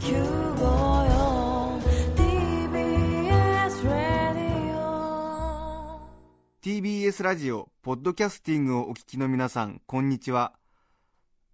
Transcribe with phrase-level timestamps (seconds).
[0.00, 1.82] 954
[2.16, 6.00] TBS ラディオ
[6.62, 10.54] TBS ラジオポッドキャスティングをお聞きの皆さんこんにちは。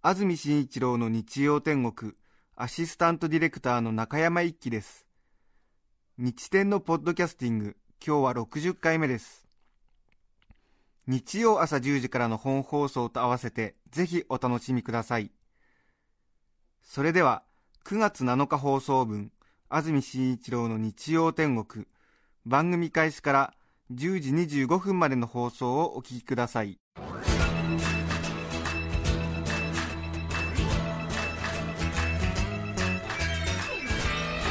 [0.01, 2.13] 安住紳一郎の日曜天国
[2.55, 5.05] アシスタントディレクターの中山一輝です。
[6.17, 7.75] 日天のポッドキャスティング
[8.05, 9.45] 今日は60回目です。
[11.05, 15.31] 日曜朝10時からの本放送と合わせてぜひお楽しみください。
[16.81, 17.43] それでは
[17.87, 19.31] 9月7日放送分
[19.69, 21.85] 安住紳一郎の日曜天国。
[22.45, 23.53] 番組開始から
[23.93, 26.77] 10時25分までの放送をお聞きください。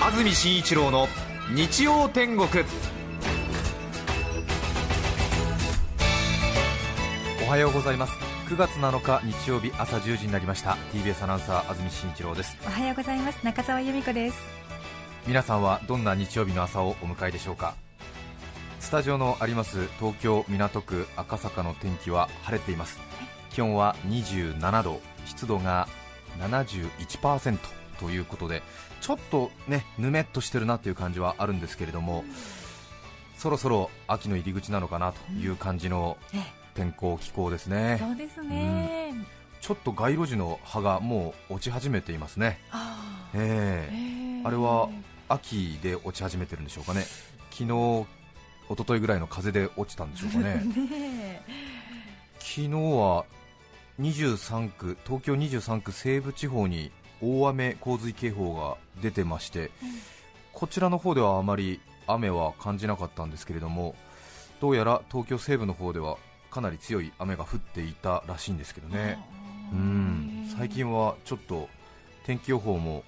[0.01, 1.07] 安住紳一郎の
[1.55, 2.49] 日曜天国。
[7.47, 8.26] おはようございます。
[8.47, 10.77] 9月7日日曜日朝10時になりました。
[10.93, 12.57] TBS アナウンサー安住紳一郎です。
[12.65, 13.45] おはようございます。
[13.45, 14.39] 中澤由美子です。
[15.27, 17.75] 皆さんはどんな日曜日の朝をお迎えでしょうか？
[18.79, 23.01] スタジオのあります東京港区赤坂の天気は晴れています。
[23.51, 25.89] 気温は27度湿度が
[26.39, 27.59] 71%
[27.99, 28.63] ということで
[29.01, 32.25] ちょっとねぬめっとしてるなという感じはあるんですけれども、
[33.37, 36.39] そろそろ秋の入り口なのかなという感じのえ
[36.77, 39.13] 天候気候ですね、そうですね、
[39.61, 43.93] ちょっと街路樹の葉がもう落ち始めていますね、あええ。
[43.93, 44.47] ーえー。
[44.47, 44.91] あれは
[45.29, 47.05] 秋で落ち始めてるんでしょうかね。
[47.51, 48.07] 昨日
[48.69, 50.63] 一昨日ぐらいの風で落ちたんでしょうかね。
[50.63, 51.43] ね
[52.39, 53.25] 昨日は
[54.01, 59.71] 23区東京23区西部地方に大雨洪水警報が出てまして、
[60.53, 63.95] こちらの方ではあまり雨は感じなかったんですけれども
[64.61, 66.19] どうやら東京西部の方では
[66.57, 69.19] かなり強い雨が降っていたらしいんですけどね。
[69.73, 70.51] うん。
[70.57, 71.69] 最近はちょっと
[72.25, 73.05] 天気予報も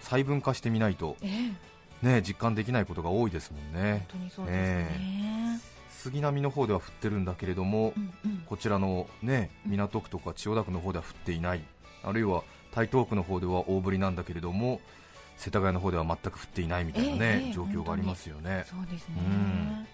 [0.00, 1.54] 細分化してみないと、えー
[2.02, 4.06] ね、実感できないことが多いですもんね。
[4.12, 4.56] 本当にそうです
[5.00, 8.38] ね、杉並の方では降ってるんだけれども、うんうん。
[8.46, 11.64] こちらのね港区とか千代田区の方では降っていない、
[12.04, 14.80] あるいは台東区の方では大降りなんだけれども、
[15.36, 18.64] 世田谷の方では全く降っていないみたいなね、ええ状況がありますよね。
[18.68, 19.86] そうですね、うん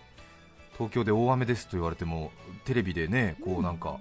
[0.80, 2.32] 東京で大雨ですと言われても、
[2.64, 3.98] テレビでねこうなんか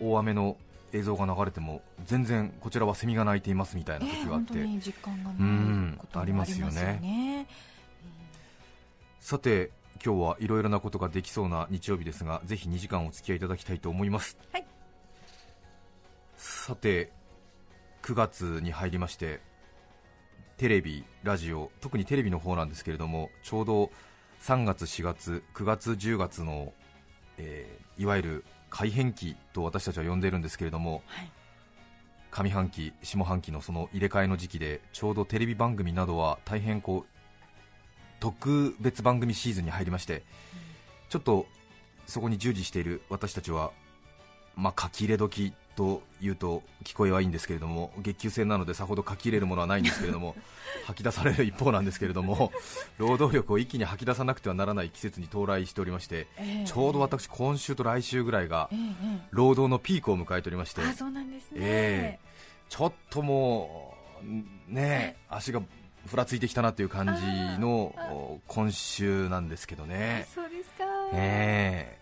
[0.00, 0.56] 大雨の
[0.92, 6.66] 映像が流れても、全然こちらはセミが鳴いていますみたいなえー時があって、本当に実感がうんないこともありますよね。
[6.66, 7.46] ありますよね。
[9.20, 9.70] さて
[10.04, 14.66] 今日はいろいろなことができそうな日曜日ですがぜひ2時間お付き合いいただきたいと思います、はい。
[16.36, 17.12] さて
[18.02, 19.40] 9月に入りまして
[20.56, 23.90] テレビ、ラジオ特にテレビの方なんですけれどもちょうど
[24.46, 26.72] 3月、4月、9月、10月の、
[27.36, 31.30] えーいわゆる改編期と私たちは呼んでいるんですけれども、はい。
[32.30, 37.24] 上半期、下半期のその入れ替えの時期でちょうどテレビ番組などは大変こう
[38.20, 40.22] 特別番組シーズンに入りまして、
[41.08, 41.46] ちょっと
[42.06, 43.72] そこに従事している私たちは、
[44.54, 50.34] まあ、書き入れ時というと聞こえはいいんですけれども月給制なのでさほど書き入れるものはないんですけれども
[50.86, 52.50] 吐き出される一方なんですけれども
[52.96, 62.18] 労働力を一気に吐き出さなくてはならない季節に到来しておりましてえーちょうど私、今週と来週ぐらいがえーえ労働のピークを迎えておりましてーあそうなんですね、え
[62.68, 63.94] ちょっとも
[64.68, 65.62] う、ね、足が
[66.06, 71.98] ふらついてきたなという感じのお今週なんですけどあね、そうですか、え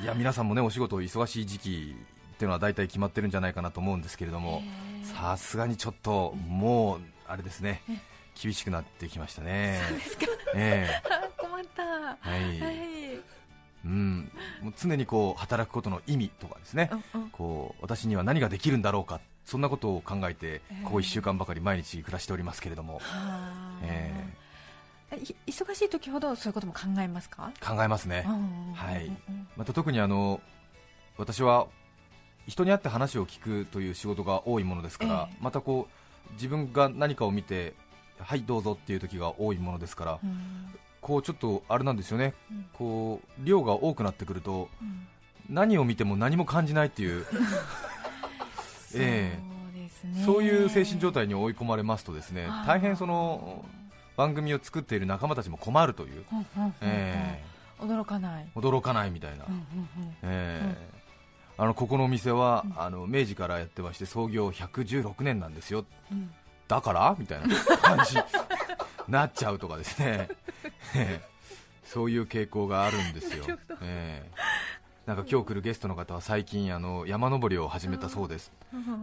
[0.00, 0.02] え。
[0.02, 1.96] いや皆さんもねお仕事忙しい時期
[2.38, 5.12] っていうのは大体決まってるんじゃないかなと思うんですけれども、えー。
[5.12, 7.98] さすがにちょっともう、あれですねえ
[8.40, 9.80] 厳しくなってきましたね。
[9.88, 10.26] そうですか。
[10.54, 11.82] えあ困った。
[11.82, 13.14] はえはい。
[13.16, 13.20] い、
[13.84, 14.30] うん、
[14.62, 17.30] もう常にこう働くことの意味とかですね、うんうん。
[17.30, 23.80] こう私には何ができるんだろうか、そんなことを考えてええ、ここ1週間ばかり毎日暮らしておりますけれども、はあ。
[23.82, 24.12] え
[25.10, 25.16] え。
[25.16, 28.72] い忙しい時ほどそういうことも考えますか、考えますね、うん。
[28.74, 29.10] はい。
[29.56, 30.40] また特にあの
[31.16, 31.66] 私は
[32.48, 35.38] 人に会って話を聞くという仕事が多いものですから、ええ。
[35.40, 35.86] またこ
[36.30, 37.74] う自分が何かを見て、
[38.18, 40.38] はい、どうぞっていう時が多いものですから、うん。
[41.00, 42.66] こうちょっとあれなんですよね、うん。
[42.72, 45.06] こう量が多くなってくると、うん。
[45.50, 47.26] 何を見ても何も感じないっていう。
[48.96, 49.48] ええ。
[50.24, 53.64] そういう精神状態に追い込まれますとですね大変その
[54.16, 56.24] 番組を作っている仲間たちも困るという、
[57.78, 59.44] 驚かない、ー驚かないみたいな、
[60.22, 60.97] えー
[61.60, 65.84] あのここのお店は、うんあの明治からやってまして創業116年なんですよ。
[66.10, 66.30] うん
[66.68, 67.16] だから？
[67.18, 68.16] みたいな感じ
[69.08, 70.28] なっちゃうとかですね、
[70.94, 71.20] え
[71.86, 73.44] ーそういう傾向があるんですよ、
[73.80, 74.38] えー
[75.08, 78.52] なんか今日来るゲストの方は最近あの山登りを始めたそうです、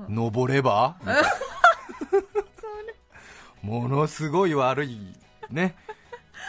[0.08, 0.96] 登れば？
[1.02, 1.30] みたいな。
[3.64, 5.16] ものすごい悪い
[5.50, 5.76] ね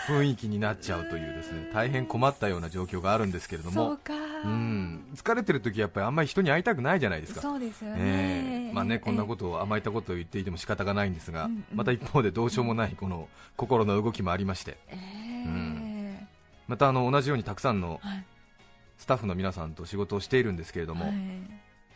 [0.07, 3.99] 雰囲気になっちゃうというですね大変困ったような状況があるんですけれども。
[5.17, 7.41] 疲れてる時やっぱりあんまり人に会いたくないじゃないですか。
[7.41, 8.73] そうですよね、ええ。
[8.73, 14.79] まあね、こんなことを甘えたことを言っていても仕方がないんですが、また一方でどうしようもないこの心の動きもありまして。
[16.69, 18.25] またあの同じようにたくさんのはい。
[18.99, 21.15] スタッフの皆さんと仕事をしているんですけれども、はい。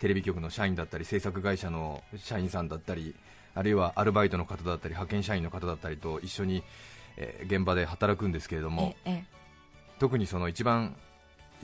[0.01, 3.15] テレビ局の社員だったり制作会社の社員さんだったり
[3.55, 6.63] あるいはアルバイトの方だったり派遣社員の方だったりと一緒に、
[7.17, 9.41] えー現場で働くんですけれどもええ
[9.99, 10.97] 特にその一番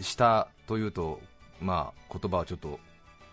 [0.00, 1.20] 下というと、
[1.60, 2.78] まあ、言葉はちょっと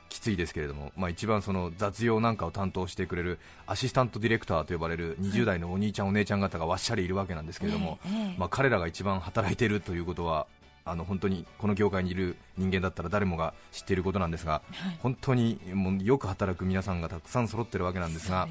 [0.07, 7.99] きついですけれども、まあ、一番その雑用なんかを担当してくれるアシスタントディレクターと呼ばれる20代のお兄ちゃん、お姉ちゃん方がわっしゃりいるわけなんですけれども、
[8.37, 10.45] まあ、彼らが一番働いているということは
[10.85, 14.99] あの本当にこの業界にいる人間だったら誰もが知っていることなんですが、はい。
[15.01, 18.47] 本当にもうよく働く皆さんがたくさん揃ってるわけなんですが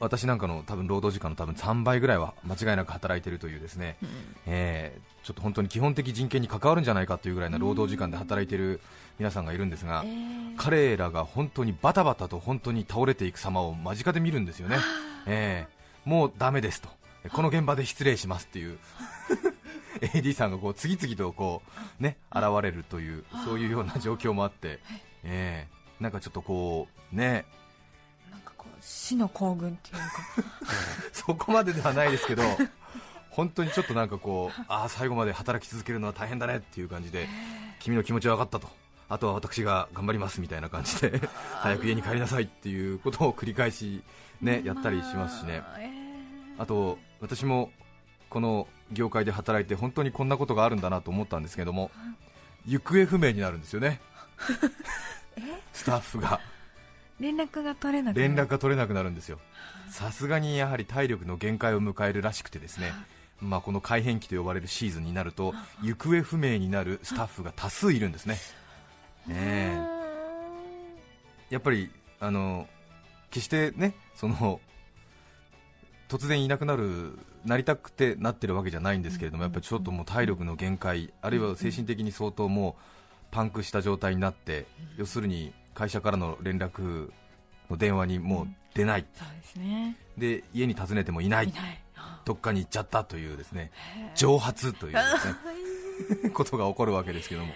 [0.00, 4.08] 私なんかの多分労働時間の多分3倍ぐらいは間違いなく働いているというですね、うん。
[4.08, 4.14] うん
[4.46, 8.80] えーちょっと本当に基本的人権に関わるんじゃないかというぐらいな労働時間で働いている
[9.18, 14.78] 皆さんがいるんですが、ええ彼らが本当にバタバタと本当に倒れていく様を間近で見るんですよね、
[15.26, 16.88] えーもうダメですと、
[17.32, 18.78] この現場で失礼しますっていう。
[20.00, 21.60] AD さんがこう次々とこ
[22.00, 24.78] う、ね、現れるというそういうような状況もあって、
[25.24, 27.44] えーなんかちょっとこうね
[28.88, 30.02] 死の行軍っていうか。
[31.12, 32.42] そこまでではないですけど、
[33.28, 37.28] 本当にちょっとなんかこう、ああ、最後まで働き続けるのは大変だねっていう感じで、
[37.80, 38.72] 君の気持ちは分かったと、
[39.10, 41.20] あとは私が頑張りますみたいな感じで、
[41.60, 44.02] 早く家に帰りなさいっていうことを繰り返し、
[44.40, 45.62] ね、やったりしますしね、
[46.56, 47.70] あと私も
[48.30, 51.90] この業界で働いて、本当にこんなことがあるんだなと思ったんですけども、
[52.64, 54.00] 行方不明になるんですよね、
[55.74, 56.40] スタッフが。
[57.20, 58.28] 連絡が取れなくなる。
[58.28, 59.38] 連絡が取れなくなるんですよ、
[59.90, 62.92] さすがにやはり体力の限界を迎えるらしくて、ですね、
[63.40, 68.36] まあ、この改変期と呼ばれるシーズンになると、行方不明になるスタッフが多数いるんですね、
[69.26, 69.78] ねえ。
[71.50, 72.66] やっぱりあの
[73.30, 74.60] 決してねその
[76.08, 82.82] 突然いなくなる、なりたくてなってるわけじゃないんですけれども、やっぱりちょっともう体力の限界、あるいは精神的に相当もう
[83.30, 84.66] パンクした状態になって、
[84.96, 87.12] 要するに会社からの連絡
[87.70, 89.96] の電話にもう出ない、そうですね。
[90.16, 91.48] で家に訪ねてもいない。
[91.48, 91.80] い、ない。
[91.94, 93.70] あどっかに行っちゃったというですね。
[94.16, 96.30] 蒸発というですね。
[96.34, 97.52] ことが起こるわけですけども、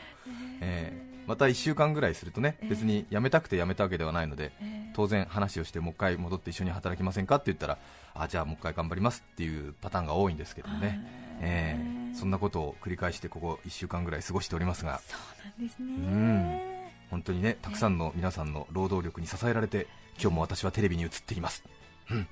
[0.60, 1.06] え。
[1.08, 2.69] ーまた1週間ぐらいするとねええ。
[2.70, 4.90] 別に辞めたくて辞めたわけではないので、ええ。
[4.92, 7.78] 当然話をしてもう一回戻って一緒に働きませんかって言ったら
[8.14, 11.00] あじゃあもう一回頑張りますっていうパターンが多いんですけどもね、
[11.40, 11.76] え。
[12.12, 14.98] ーそんなことを繰り返してここ1週間ぐらい過ごしておりますが。
[14.98, 15.94] そうなんですね。
[15.94, 16.71] うん
[17.12, 19.87] 本当にねたくさんの皆さんの労働力に支えられて
[20.19, 21.62] 今日も私はテレビに映っています、
[22.11, 22.26] うん。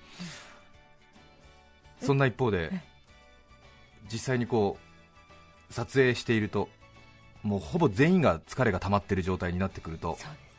[2.01, 2.83] そんな一方でえ？
[4.11, 4.79] 実際にこ
[5.71, 6.71] う撮影していると
[7.43, 10.17] もうほぼ全員が疲れが溜まっている状態になってくると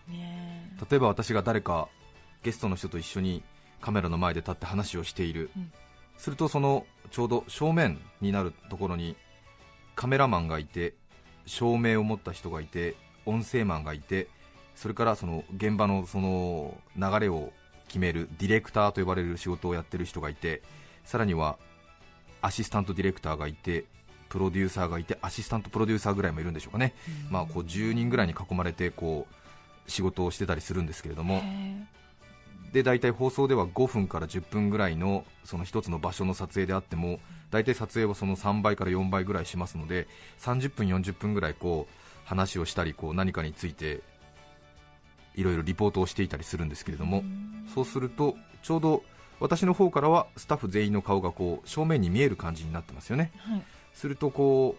[0.08, 0.78] ね。
[0.90, 1.90] 例えば私が誰か
[2.44, 3.44] ゲストの人と一緒に
[3.82, 5.72] カメラの前で立って話をしている、うん。
[6.18, 9.16] するとそのちょうど正面になるところに
[9.96, 10.94] カメラマンがいて
[11.48, 12.96] 照明を持った人がいて
[13.26, 14.28] 音声マンがいて
[14.76, 17.52] それからその現場のその流れを
[17.88, 20.62] 決めるディレクターと呼ばれる仕事をやってる人がいて
[21.04, 21.58] さらには
[22.42, 23.86] アシスタントディレクターがいて
[24.30, 26.96] プロデューサーがいてアシスタントプロデューサーぐらいもいるんでしょうかね、
[27.30, 31.86] まあ、こう10人ぐらいに囲まれてこう仕事をしてたりするんですけれども、へ
[32.72, 37.20] で大体放送では5分から10分ぐらいのその一つの場所の撮影であっても
[37.50, 40.08] 大体撮影はその3倍から4倍ぐらいしますので
[40.40, 42.01] 30分、40分ぐらいこう
[42.32, 44.00] 話をしたりこう何かについて
[45.36, 47.24] いろいろリポートをしていたりするんですけれども
[47.74, 49.04] そうするとちょうど
[49.42, 53.32] 私の方からはスタッフ全員の顔がこう正面に見える感じになってますよね。
[53.40, 53.64] はい。
[53.94, 54.78] するとこ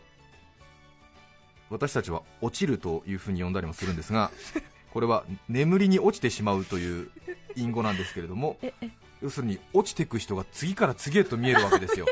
[1.70, 4.30] う私たちは落ちるというふうに呼んだりもするんですが
[4.94, 7.10] これは眠りに落ちてしまうという
[7.56, 8.88] 隠語なんですけれどもええ。
[9.20, 12.06] 要するに落ちていく人が次から次へと見えるわけですよ。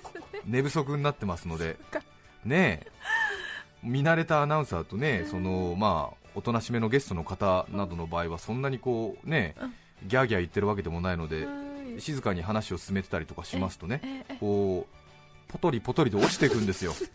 [0.46, 1.76] 寝不足になってますので。
[2.44, 2.92] ねえ
[3.86, 9.54] 見慣れたアナウンサーとねそのまあおとなしめのゲストの方などの場合はそんなにこうね
[10.06, 11.52] ギャーギャー言ってるわけでもないのでは
[11.96, 12.00] い。
[12.00, 16.92] 静かに話を進めてたりとかしますとねええこうポトリポトリと落ちていくんですよ。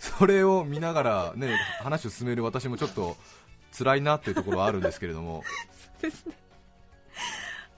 [0.00, 3.16] それを見ながらね話を進める私もちょっと
[3.76, 5.42] 辛いなっていうところはあるんですけれども。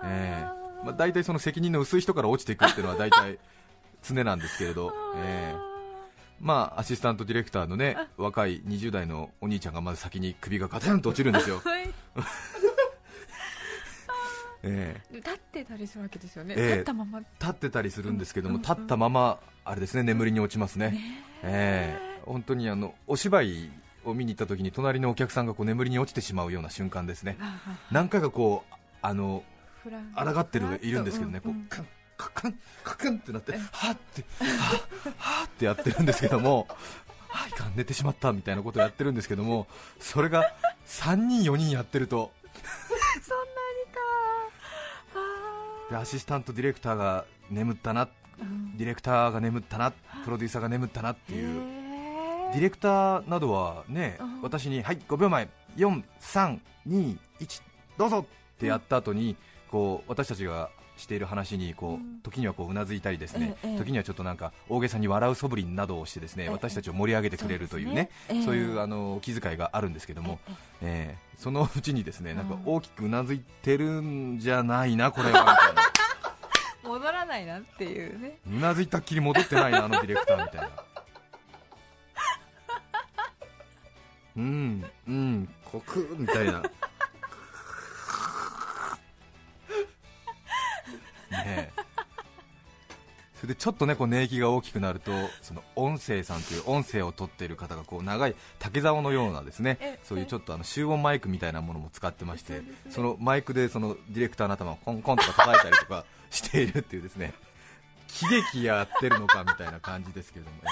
[0.04, 0.45] ええ。
[0.85, 3.38] まあ、大体その責任の薄い人から落ちていくっていうのは大体
[4.02, 5.75] 常なんですけれど、ええ
[6.40, 11.88] まあ、アシスタントディレクターのね若い20代のお兄ちゃんがまず先に首がガタンと落ちるんですよ、はい。
[14.62, 16.69] え立ってたりするわけですよね、ええ。
[16.69, 17.21] 立ったまま。
[17.21, 20.99] 立ってたりするんですけども、うん立ったままあれですね眠りに落ちますね、
[21.43, 21.99] え。
[22.02, 23.71] え本当にあのお芝居
[24.05, 27.38] を見に行った時に隣のお客さんがこう眠りに落ちてしまうような瞬間ですね、
[27.90, 29.43] 何回かこうあの
[30.16, 31.52] 抗ってるいるんですけどね、こう
[32.17, 34.47] カクンカクンってなって、はって、は
[35.19, 36.67] はってやってるんですけども、
[37.29, 39.67] はいかん寝てしまったみたいなことをやってるんですけども、
[40.01, 40.55] それが
[40.87, 42.33] 3人、4人やってると、
[43.23, 43.49] そんなに
[45.89, 49.93] かでアシスタントディレクターが眠ったな、あーディレクターが眠ったな、
[50.25, 51.61] プロデューサーが眠ったなっていう、
[52.51, 57.63] へディレクターなどはねうん、私に、はい、5秒前、4、3、2、1、
[57.99, 59.37] どうぞってやった後に、
[59.71, 68.11] こう私たちがしている話にこう時にはこううなずいたりですね、ええ時にはちょっとなんか大げさに笑う素振りなどをしてですね、ええ私たちを盛り上げてくれるというね、
[68.45, 70.38] そういうあの気遣いがあるんですけども、
[70.83, 75.59] えええそのうちにですねなんかうん大きくうなずいてるんじゃないな、これは。
[76.83, 80.71] 戻らないなっていうねうなずいたっきり戻ってないな、あのディレクターみたいな。
[84.37, 86.62] うん、うん、コクみたいな。
[93.47, 95.12] でちょっとねこう寝息が大きくなると
[95.43, 107.35] その音声さんという音声を取っている方がこう長い竹竿のようなですねえそういうちょっとあの集音マイクみたいなものも使ってましてそのマイクでそのディレクターの頭をコンコンとか叩いたりとか しているっていうですね
[108.09, 110.62] 喜劇やってるのかみたいな感じですけれどもね。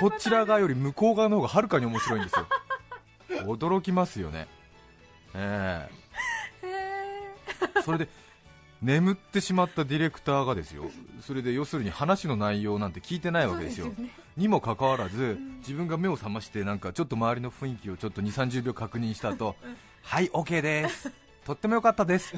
[0.00, 2.46] こちら側より向こう側の方がはるかに面白いんですよ。
[3.46, 4.46] 驚きますよね。
[5.34, 7.82] ええ。
[7.82, 8.08] それで
[8.82, 10.84] 眠ってしまったディレクターがですよ
[11.20, 13.86] それで要するに話の内容なんて聞いてないわけですよ。
[13.86, 14.10] ね。
[14.36, 19.56] にもかかわらず、自分が目を覚ましてなんかちょっと周りの雰囲気をちょっと2、30秒確認した後、
[20.02, 21.10] はい OK です。
[21.44, 22.34] とっても良かったです。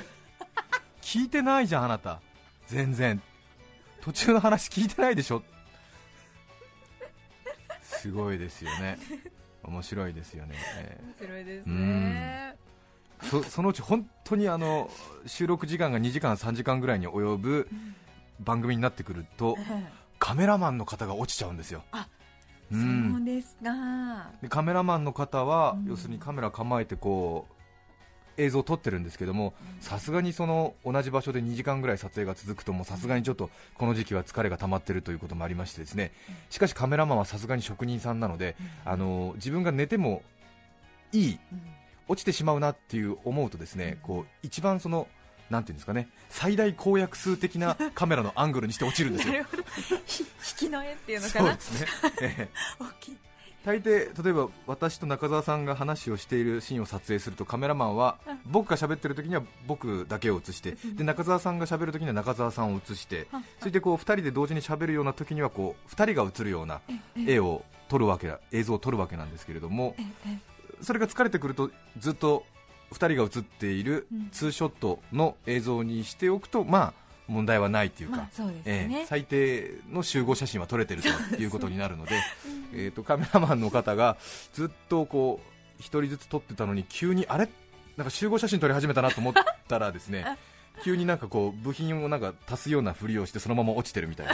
[1.03, 2.21] 聞いてないじゃんあなた。
[2.69, 3.21] 全然。
[4.01, 5.43] 途中の話聞いてないでしょ。
[7.83, 8.99] すごいですよね。
[9.63, 12.55] 面白いですよね、え面白いですね。
[12.67, 12.70] ー
[13.23, 14.91] そそのうち本当にあの
[15.27, 17.69] 収録時間が2時間3時間ぐらいに及ぶ
[18.41, 19.57] 番組になってくると
[20.19, 21.83] カメラマンの方が落ちちゃうんですよ。
[22.71, 23.25] そうん。
[23.25, 25.91] ですがでカメラマンの方は、うん。
[25.91, 27.61] 要するにカメラ構えてこう
[28.37, 36.13] 映像を撮ってるんですけどもさすがにその同じ場所で2時間ぐらい撮影が続くとさすがにちょっとこの時期は疲れが溜まってるということもありましてですね。
[36.49, 40.23] しかしカメラマンはさすがに職人さんなのであの自分が寝ても
[41.13, 41.61] いいうん
[42.11, 45.07] 落ちてしまうなっていう思うとですねこう一番その
[45.49, 49.35] なんていうんですかね最大公約数的な カメラのアングルにして落ちるんですよ。
[49.35, 49.47] 引
[50.57, 51.49] きの絵っていうのかな。
[51.51, 51.89] そうですね、
[52.21, 52.49] ええ。
[52.81, 53.17] 大きい。
[53.65, 58.41] 大抵例えば私と中澤さんが話をしているシーンを撮影するとカメラマンはうん。
[58.47, 70.50] 僕が喋ってる時には僕だけを映してで中澤さんが喋る時には中澤さんを映してあそれでこう2人で同時に喋るような時にはこう2人が映るようなええ絵を撮るわけ映像を撮るわけなんですけれどもええ
[70.83, 72.45] それが疲れてくるとずっと
[72.93, 74.31] 2人が映っているうん。
[74.31, 76.93] ツーショットの映像にしておくとまあ
[77.29, 82.21] 問題はないっていうか、まあそうですええね最低の集合写真は撮れてるということになるので、
[82.75, 84.17] えー、とカメラマンの方が
[84.53, 85.41] ずっとこ
[85.79, 87.49] う1人ずつ撮ってたのに急にあれ？
[87.97, 89.35] なんか集合写真撮り始めたなと思っ
[89.69, 90.25] たらですね
[90.85, 94.33] 急になんかこう部品をなんか足すようなふりをしてそのまま落ちてるみたいな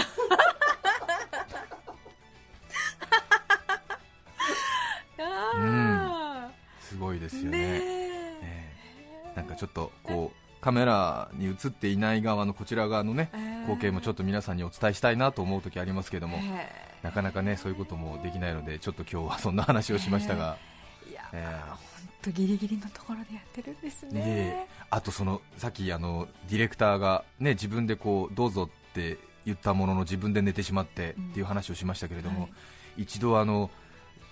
[10.66, 13.30] カメラに映っていない側のこちら側のね
[13.66, 16.68] 光景もちょっと皆さんにお伝えしたいなと思う時ありますけども、え
[17.04, 20.56] なかなかねそういうこともできないのでちょっと今日はそんな話をしましたが、
[21.06, 21.78] えいやええ本
[22.20, 24.66] 当ギリギリのところでやってるんですね。
[24.90, 32.46] あとそのさっきあのディレクターが、ね、自分でこうどうぞって言ったものの自分で寝てしまってっていう話をしましたけれども、は
[32.98, 33.02] い。
[33.02, 33.70] 一度あの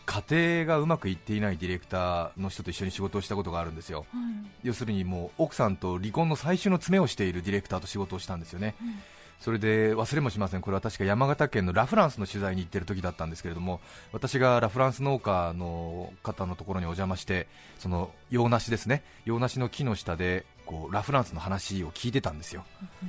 [0.06, 4.06] 家庭がうまくいっていないディレクターの人と一緒に仕事をしたことがあるんですよ。
[4.14, 8.94] うん要するにもう奥さんと離婚の最終の詰めをしているディレクターと仕事をしたんですよね、うん。
[9.38, 13.80] それで忘れもしません、これは確か山形県のラ・フランスの取材に行っている時だったんですけれども
[14.12, 17.46] 私がラ・フランス農家の方のところにお邪魔して
[17.78, 19.02] その洋梨ですね。
[19.26, 22.64] 洋梨の木の下でこうラ・フランスの話を聞いてたんですよ、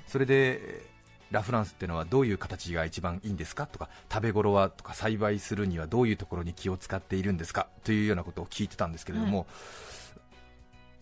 [0.08, 0.86] それで
[1.32, 9.48] ラ・フランスっていうのはどういう形が一番いいんですかとか食べ頃はとか栽培するにはどういうところに気を使っているんですかというようなことを聞いてたんですけれども、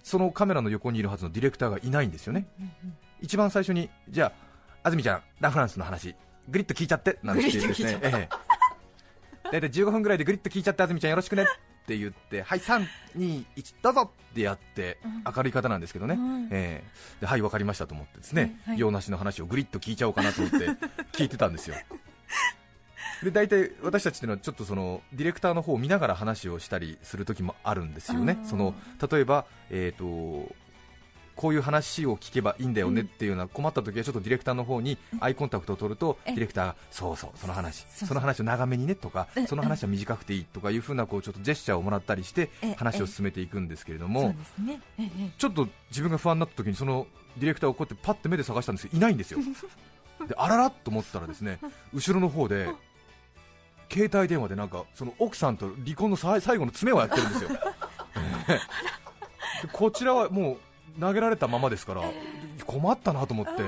[0.03, 2.47] そのカメラの横にいるはずのディレクターがいないんですよね。
[3.21, 4.33] 一番最初に、じゃ
[4.83, 6.15] あ、安住ちゃん、ラ・フランスの話、
[6.49, 8.29] グリッと聞いちゃってなんて言ってですね、ええ。
[9.51, 11.45] 大体15分ぐらいでグリッと聞いちゃって、安住ちゃんよろしくね
[11.83, 13.45] って言ってはい321
[13.81, 14.11] どうぞ。
[14.31, 15.23] ってやってうん。
[15.35, 16.47] 明るい方なんですけどね、うん。
[16.51, 18.71] えーではい分かりましたと思ってですね、はい。
[18.71, 20.57] はい洋梨の話をグリッと聞いちゃおうかなと思って
[21.11, 21.75] 聞いてたんですよ。
[23.21, 28.37] で大体私たちっていうのはちょっとそのディレクターの方を見ながら話をしたりする時もあるんですよね。
[28.43, 28.73] その
[29.11, 30.53] 例えば、えー、と
[31.35, 37.85] こういう話を聞けばいいんだよねっていうような困った時はちょっとディレクターの方にアイコンタクトを取るとえディレクターがそうそうその話。
[37.89, 39.41] その話を長めにねとかう。
[39.41, 44.35] んその話は短くていいとかいうふうなこうちょっとジェスチャーをもらったりしてえ話を進めていくんですけれども
[45.37, 49.39] ちょっと自分が不安になった時にそのディレクターをこうやってパッて目で探したんですけどいないんですよ。
[50.27, 51.59] であららっと思ったらですね
[51.93, 52.69] 後ろの方で
[53.91, 57.49] 携帯電話でなんかその奥さんと離婚のさ最後の詰めをやってるんですよ。
[59.63, 60.57] でこちらはもう
[61.00, 62.03] 投げられたままですから
[62.65, 63.63] 困ったなと思って。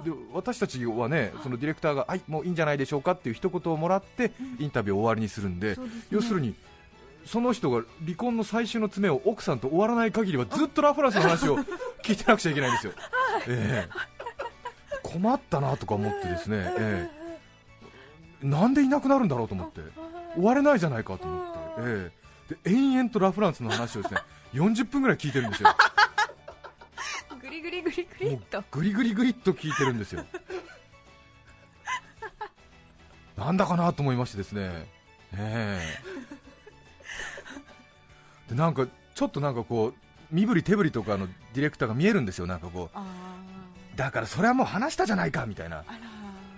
[0.00, 5.88] で私たちはねそのディレクターがはいもういいんじゃないでしょうかっていう一言をもらってインタビューを終わりにするんでですね。
[6.10, 6.54] 要するに
[7.26, 11.58] その人が離婚の最終の詰めを奥さんと終わらない限りはずっとラフランスの話を
[12.02, 12.92] 聞いてなくちゃいけないんですよ、
[13.46, 13.88] ええ。
[15.02, 17.08] 困ったなとか思ってですね、え
[18.42, 18.46] え。
[18.46, 19.80] なんでいなくなるんだろうと思って
[20.34, 22.10] 終われないじゃないかと思って、え
[22.50, 22.54] え。
[22.64, 24.20] で延々とラフランスの話をですね
[24.54, 25.68] 40分ぐらい聞いてるんですよ。
[25.68, 25.74] グ
[28.20, 28.38] リ
[28.70, 29.52] グリグリグリっと。
[29.52, 30.24] グリっと聞いてるんですよ。
[33.36, 34.86] なんだかなと思いましてですね。
[35.34, 35.80] え
[38.48, 38.50] え。
[38.50, 39.94] でなんかちょっとなんかこう
[40.30, 42.46] 身振り手振りとかのディレクターが見えるんですよ。
[42.46, 43.04] なんかこうあ
[43.96, 45.84] だからそれはもう話したじゃないかみたいな。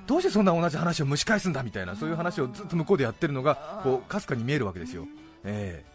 [0.07, 5.07] どうしてそんな同じ話を蒸し返すんだみたいなそういう話をずっと向こうでやってるのがこうかすかに見えるわけですよ。
[5.45, 5.93] ええ。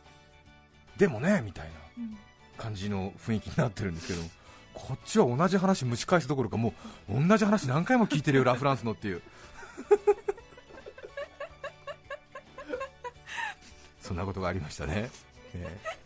[0.97, 2.17] でもねみたいなうん。
[2.57, 4.21] 感じの雰囲気になってるんですけど
[4.77, 6.73] こっちは同じ話蒸し返すどころかも
[7.09, 9.21] う同じ話何回も聞いてるよラ・フランスのっていう。
[13.99, 15.09] そんなことがありましたね、
[15.53, 15.97] ええ。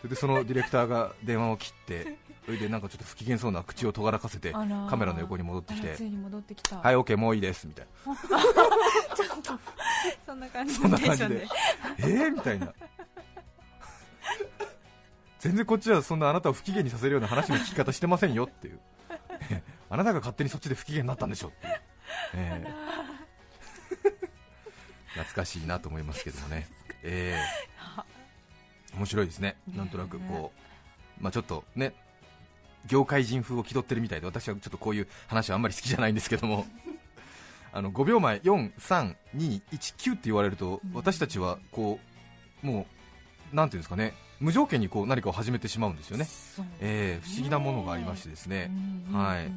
[0.00, 4.64] それでそのディレクターが電話を切ってそれでなんかちょっと不機嫌そうな口を尖らかせてカ
[4.96, 6.78] メラの横に戻ってきてあらついに戻ってきた。
[6.78, 8.14] はい OK もういいですみたいな。
[10.26, 11.46] そんな感じそんのな感じで。
[11.98, 12.72] えー、みたいな
[15.42, 18.78] 全然こっちはそんなあなたを不機嫌にさせるような話の聞き方してませんよっていう。
[19.50, 21.80] え あなたが勝手にそっちで不機嫌になったんでしょっていう、
[22.34, 23.02] えー
[25.18, 26.68] 懐かしいなと思いますけどもね、
[27.02, 30.52] えー面白いですね、なんとなくこ
[31.18, 31.94] う、まあ、ちょっとね
[32.86, 36.66] 業界人風を気取ってるみたいで私はちょっとこういう話はあんまり好きじゃないんですけども。
[37.74, 41.98] あの5秒前43219って言われると私たちはこ
[42.62, 42.86] うも
[43.50, 48.70] うなんていうんですかね無条件にこう何かを始めてしまうんですよね、そうえー不思議なものがありましてですね、
[49.10, 49.50] うんはい。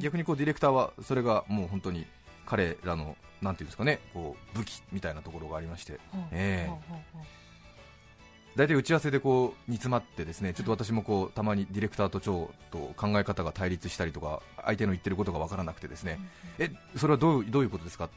[0.00, 2.06] 逆にこうディレクターはそれがもう本当に
[2.46, 4.00] 彼らのなんていうんですかね。
[4.14, 6.00] こう武器みたいなところがありまして。
[6.32, 7.22] ええほうほうほう。
[8.54, 10.54] 大体打ち合わせでこう煮詰まってですね。
[10.54, 16.18] ちょっと私もこうたまにディレクターと長と考え方が対立したりとか相手の言ってることが分からなくてですね。
[16.58, 18.14] えそれはどうどういうことですかって。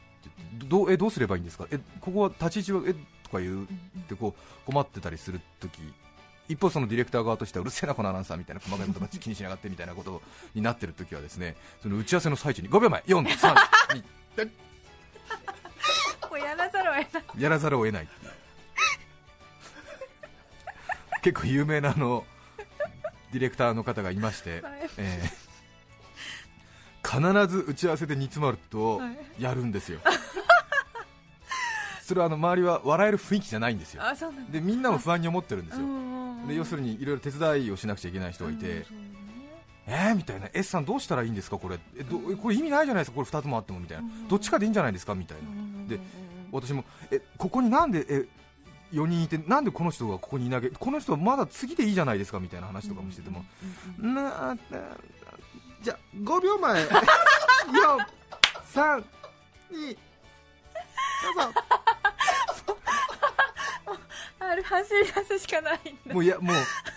[0.66, 1.66] どうえどうすればいいんですか？
[1.70, 3.68] えここは立ち位置はえとか言うっ
[4.08, 5.80] てこう困ってたりするとき
[6.48, 10.22] 一方そのディレクター側としてはうるせえなこのアナウンサーみたいな細かいことばっちり気にしながってみたいなこと
[10.54, 13.54] になってるときはですねその打ち合わせの最中に5秒前4 3
[14.36, 14.50] 2
[16.30, 17.24] もうやらざるを得ない。
[17.38, 18.08] やらざるを得ない。
[21.22, 22.24] 結構有名なあの
[23.32, 24.90] ディレクターの方がいまして、はい。
[24.98, 25.46] えー
[27.06, 29.16] 必ず打ち合わせで煮詰まるとはい。
[29.38, 30.00] やるんですよ、
[32.06, 34.02] それはあの周りは笑える雰囲気じゃないんですよ。
[34.50, 35.84] でみんなも不安に思ってるんですよ。
[36.46, 38.86] で要するるにいろいろ手伝いをしなくちゃいけない人がいて、
[39.88, 40.48] えーみたいな。
[40.54, 41.58] S さんどうしたらいいんですか？
[41.58, 41.80] これ。
[41.98, 43.16] えどこれ意味ないじゃないですか？
[43.16, 44.04] これ2つもあってもみたいな。
[44.28, 45.16] どっちかでいいんじゃないですか？
[45.16, 45.88] みたいな。
[45.88, 46.00] で
[46.52, 48.24] 私もえここになんでえ
[48.92, 52.38] 4人いてなんでこの人がここにいなきゃこの人はまだ次でいいじゃないですか？
[52.38, 53.44] みたいな話とかもしてても、
[53.98, 54.56] なあ
[55.82, 56.84] じゃあ5秒前。
[56.84, 56.88] 4
[58.72, 59.04] 3
[59.72, 59.96] 2
[61.24, 61.52] どうぞ
[64.48, 66.14] ある走り出すしかないんだ。
[66.14, 66.56] もういやもう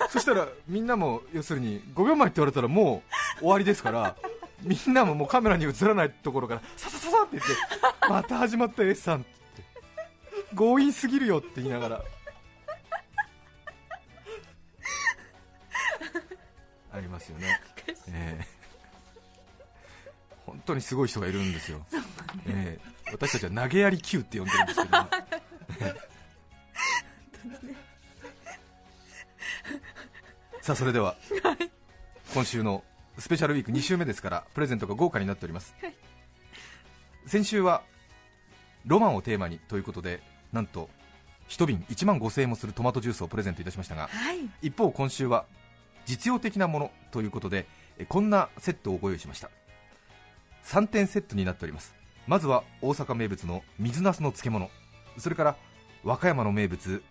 [0.09, 3.03] そしたらみんなも要するに5秒前って言われたらも
[3.37, 4.15] う終わりですから
[4.61, 7.49] みんなももうカメラに映らないところからささささって言って
[8.09, 9.27] また始まった S さんって。
[9.55, 12.03] 言って強引すぎるよって言いながら。
[16.91, 17.61] ありますよね、
[18.07, 18.47] ええ。
[20.45, 21.85] 本当にすごい人がいるんですよ、
[22.47, 23.11] ええ。
[23.11, 24.97] 私たちは投げやり Q って呼んでるんですけど、
[30.69, 31.15] さあそれでは、
[32.31, 32.83] 今週の
[33.17, 35.73] スペシャルウィーク2週目ですからプレゼントが豪華になっております、
[37.25, 37.81] 先週は
[38.85, 40.21] ロマンをテーマにということで
[40.53, 40.87] なんと
[41.47, 44.37] 1瓶1万5000円もするトマトジュースをプレゼントいたしましたがはい。
[44.61, 45.45] 一方今週は
[46.05, 47.65] 実用的なものということで
[47.97, 49.49] えこんなセットをご用意しました。
[50.65, 51.95] 3点セットになっております。
[52.27, 54.69] まずは大阪名物の水なすの漬物。
[55.17, 55.55] それから
[56.03, 57.01] 和歌山の名物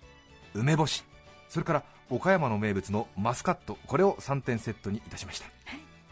[0.54, 1.02] 梅干し
[1.48, 5.46] それから岡山の名物のマスカットこれを3点セットにいたしました、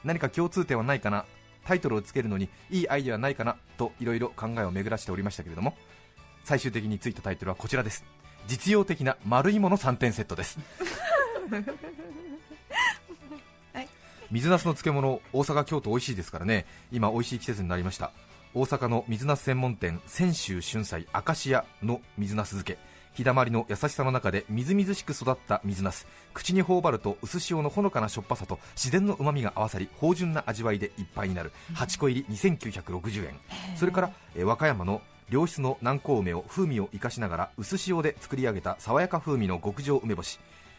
[0.04, 1.24] 何か共通点はないかな？
[1.64, 3.56] タイトルをつけるのにいいアイデアはないかな？
[3.76, 5.74] といろいろ考えを巡らしておりましたけれども
[6.44, 8.04] 最終的についたタイトルはこちらです。
[8.46, 10.58] 実用的な丸いもの3点セットです。
[14.30, 16.66] 水なすの漬物大阪京都美味しいですからね。
[16.92, 18.12] 今美味しい季節になりました。
[18.54, 22.78] 大阪の水なす専門店泉州春菜明石屋の水なす漬け
[23.16, 26.06] 日だまりの優しさの中でみずみずしく育った水なす。
[26.34, 31.50] 口に頬張ると薄塩のほのかなしょっぱさと自然のうまみが合わさり芳醇な味わいでいっぱいになる。
[31.74, 33.40] 8個入り2960円。
[33.76, 35.00] それからえ和歌山の
[35.30, 40.38] 良質の南高梅を風味を生かしながら薄塩で作り上げた爽やか風味の極上梅干し。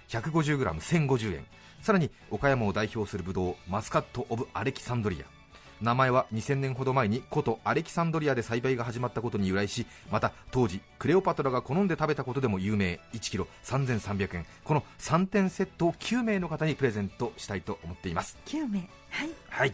[0.10, 1.45] 150g1050 円。
[1.82, 5.37] さらに岡山を代表するブドウマスカット・オブ・アレキサンドリア。
[5.82, 13.00] 名前は2000年ほど前に古都アレキサンドリアで栽培が始まったことに由来しまた当時クレオパトラが好んで食べたことでも有名。
[13.13, 14.46] 1kg3300 円。
[14.63, 18.38] この3点セットを9名の方にプレゼントしたいと思っています。
[18.46, 18.80] 9名。
[19.10, 19.30] はい。
[19.50, 19.74] はい。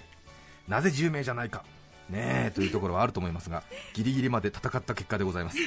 [0.68, 1.64] なぜ10名じゃないか。
[2.10, 3.64] ねえというところはあると思いますが
[3.94, 5.58] ギリギリまで戦った結果でございます。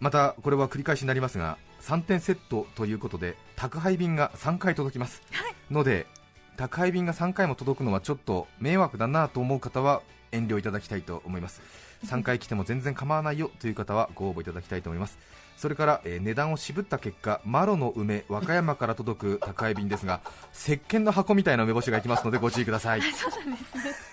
[0.00, 5.22] またこれは繰り返しになりますが3点セットということで宅配便が3回届きます、
[5.70, 6.06] ので
[6.56, 11.62] 宅配便が3回も届くのはちょっと迷惑だなと思う方は遠慮いただきたいと思います。
[12.06, 15.18] 3回来ても全然構わないよという方はご応募いただきたいと思います。
[15.56, 20.20] それから、えー値段を渋った結果マロの梅和歌山から届く宅配便ですが
[20.52, 23.02] 石鹸の箱みたいな梅干しがいきますのでご注意ください。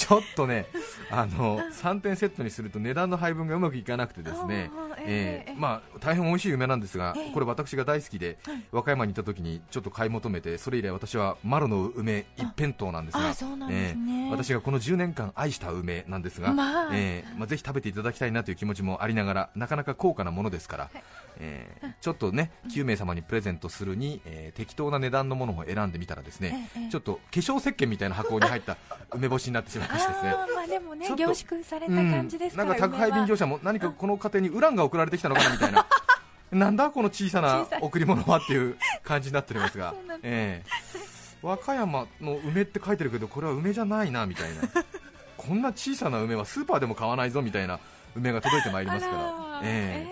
[0.00, 0.66] ちょっとね
[1.10, 5.60] あの3点セットにすると値段の配分がうまくいかなくてですねあー、えええー。
[5.60, 8.38] まあ、大変美味しい梅なんですが、ええこれ私が大好きで、
[8.72, 13.34] 和歌山に行った時にちょっと買い求めてそれ以来私はマロの梅一辺倒なんですが
[13.70, 16.90] えー私がこの10年間愛した梅なんですが、まあ。
[16.92, 20.90] えーまあ、ぜひ食べていただきたいなという気持ちもありながらなかなか高価なものですから、
[21.38, 28.76] えーちょっとね9名様にプレゼントするに、えー適当な値段のものを選んでみたらですね、ええちょっと化粧石鹸みたいな箱に入った
[29.12, 35.86] 梅干しになってしまいましてですねまあでもね凝縮された感じですうん、なんか宅配便業者も何かこの家庭にウランが送られてきたのかなみたいな。
[36.50, 39.94] なんだこの小さな贈り物はっていう感じになっておりますが。
[40.22, 40.70] ええ。
[41.42, 44.62] 和歌山の梅って書いてるけどこれは梅じゃないなみたいな。
[45.36, 47.78] こんな小さな梅はスーパーでも買わないぞみたいな
[48.14, 49.18] 梅が届いてまいりますから。
[49.18, 50.06] あらえ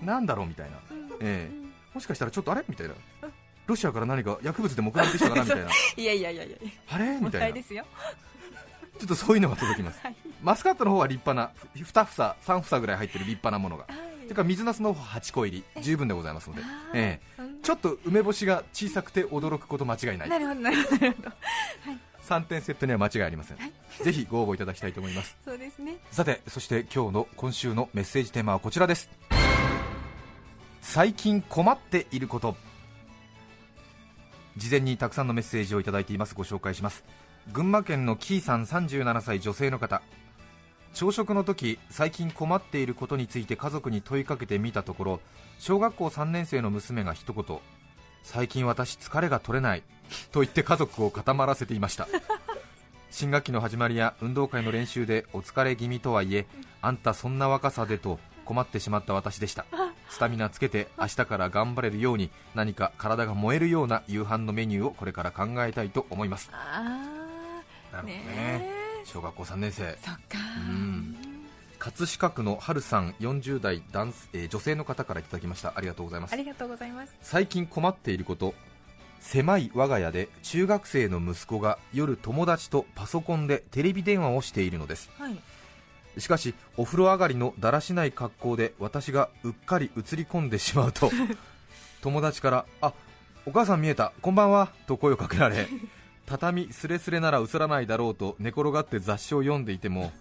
[0.00, 0.04] え。
[0.04, 0.76] なんだろうみたいな、
[1.20, 1.94] ええ。
[1.94, 2.64] もしかしたらちょっとあれ？
[2.68, 2.94] みたいな。
[3.66, 5.70] ロシアから何か薬物でも送られてきたかなみたいな。
[5.96, 6.56] いやいやいやいや。
[6.90, 7.12] あれ？
[7.18, 7.60] もみたいな
[9.02, 9.98] ちょっとそういうのが届きます。
[10.00, 10.16] はい。
[10.40, 13.86] マスカットの方は立派な2房3房ぐらい入ってる立派なものが。
[14.22, 16.62] それから水なすの方8個入り十分でございますので、
[16.94, 20.28] ええうんちょっと梅干しが小さくて驚くこと間違いない。
[20.28, 20.96] なるほどなるほど。
[20.96, 21.30] なるほど
[22.28, 23.58] 3点セットには間違いありません、
[24.02, 25.36] ぜひご応募いただきたいと思います。
[25.44, 25.96] そうですね。
[26.12, 29.10] さてそして今日の今週のメッセージテーマはこちらです。
[30.80, 32.56] 最近困っていること。
[34.56, 36.34] 事前にたくさんのメッセージをいただいています。
[36.34, 37.04] ご紹介します
[37.50, 40.00] 群馬県のキーさん37歳女性の方。
[40.94, 45.20] 朝食の時最近困っていることについて家族に問いかけてみたところ
[45.58, 47.58] 小学校3年生の娘が一言
[48.22, 49.82] 最近私疲れが取れない
[50.32, 52.06] と言って家族を固まらせていました。
[53.10, 56.46] 新学期の始まりや運動会の練習でお疲れ気味とはいえ
[56.80, 59.66] あんたそんな若さでと困ってしまった私でした。
[60.08, 66.50] スタミナつけて明日から頑張れるように何か体が燃えるような夕飯のメニューをこれから考えたいと思います。
[66.52, 67.01] あ
[67.92, 68.24] なるほどね。
[68.24, 69.88] ね小学校3年生。
[69.88, 70.38] あそっか。
[70.68, 71.16] うん。
[71.78, 75.72] 葛飾区の春さん40代男性、えー女性の方からいただきました。
[75.76, 76.32] ありがとうございます。
[76.32, 77.14] ありがとうございます。
[77.20, 78.54] 最近困っていること。
[79.20, 85.10] 狭い我が家で中学生の息子が夜友達とパソコンでテレビ電話をしているのです。
[85.18, 85.36] はい。
[86.18, 91.10] しかしお風呂上がりのだらしない格好で私がうっかり映り込んでしまうと
[92.02, 92.92] 友達から「あ
[93.46, 95.66] お母さん見えたこんばんは」と声をかけられ
[96.26, 100.12] 畳すれすれなら映らないだろうと寝転がって雑誌を読んでいても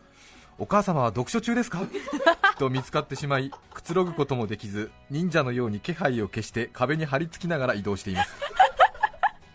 [0.58, 1.82] お母様は読書中ですか？
[2.60, 8.34] と見つかってしまいくつろぐこともできず忍者のように気配を消して壁に張り付きながら移動しています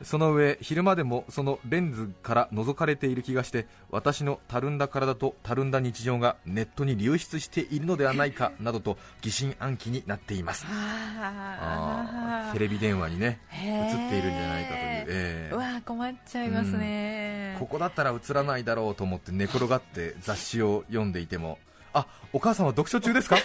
[0.06, 10.64] その上昼間でもそのレンズから覗かれている気がして私のたるんだ体とたるんだ日常がネットに流出しているのではないかなどと疑心暗鬼になっています。
[10.68, 15.54] あテレビ電話にね映映っているんじゃないかという、ええ。
[15.54, 21.58] うわー困っちゃいますね、ここだったら映らないだろうと思って寝転がって雑誌を読んでいても
[21.92, 23.36] あお母さんは読書中ですか？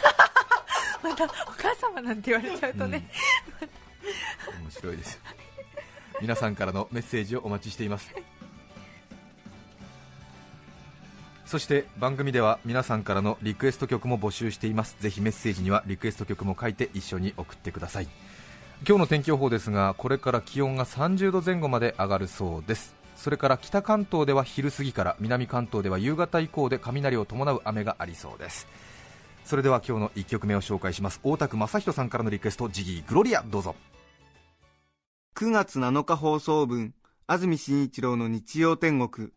[1.01, 3.09] またお母様なんて言われちゃうとね、
[4.59, 4.63] うん。
[4.65, 5.19] 面白いです
[6.19, 8.13] 皆さんからのメッセージをお待ちしています。
[11.45, 14.95] そして番組では皆さんからのリクエスト曲も募集しています。
[15.01, 18.07] ぜひメッセージにはリクエスト曲も書いて一緒に送ってください。
[18.87, 22.95] 今日の天気予報ですがこれから気温が30度前後まで上がるそうです。
[23.17, 28.67] それから北関東では昼過ぎから南関東では夕方以降で雷を伴う雨がありそうです。
[29.43, 31.19] それでは今日の1曲目を紹介します。
[31.21, 33.75] 大田区正人さんからのリクエストジギーグロリアどうぞ。
[35.33, 36.93] 9月7日放送分
[37.25, 39.29] 安住紳一郎の日曜天国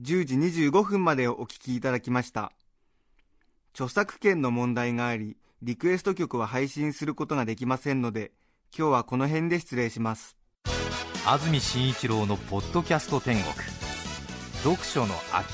[0.00, 2.52] 10時25分までをお聞きいただきました。
[3.72, 8.32] 著作権の問題がありリクエスト曲は配信することができませんので
[8.76, 10.36] 今日はこの辺で失礼します。
[11.26, 13.52] 安住紳一郎のポッドキャスト天国。
[14.62, 15.46] 読書の秋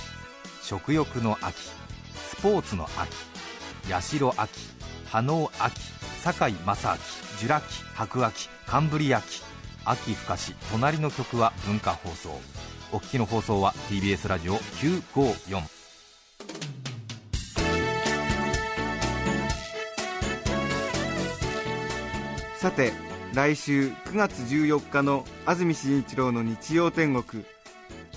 [0.63, 4.51] 食欲の秋スポーツの秋八代秋
[5.11, 5.81] 波能秋
[6.23, 6.97] 堺正明
[7.39, 9.43] ジュラ紀白秋カンブリ秋
[9.89, 12.31] 秋深し隣の曲は文化放送。
[12.93, 15.61] お聞きの放送は TBS ラジオ954
[22.57, 22.93] さて
[23.33, 27.45] 来週9月14日の安住紳一郎の日曜天国。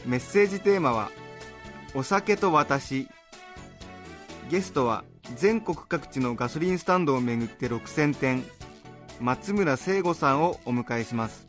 [0.05, 1.11] メッセージテーマは
[1.93, 3.07] 「お酒と私」
[4.49, 5.03] ゲストは
[5.35, 8.43] 全国各地のガソリンスタンドを巡って6000店
[9.19, 11.48] 松村聖吾さんをお迎えします。